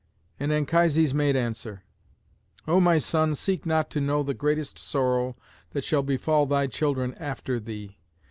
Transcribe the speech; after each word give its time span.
And 0.39 0.51
Anchises 0.51 1.13
made 1.13 1.35
answer, 1.35 1.83
"O 2.67 2.79
my 2.79 2.97
son, 2.97 3.35
seek 3.35 3.67
not 3.67 3.91
to 3.91 4.01
know 4.01 4.23
the 4.23 4.33
greatest 4.33 4.79
sorrow 4.79 5.35
that 5.73 5.83
shall 5.83 6.01
befall 6.01 6.47
thy 6.47 6.65
children 6.65 7.13
after 7.19 7.59
thee. 7.59 7.99